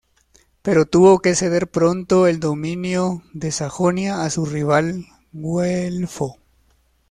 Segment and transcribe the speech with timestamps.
[0.63, 6.39] Pero tuvo que ceder pronto el dominio de Sajonia a su rival güelfo.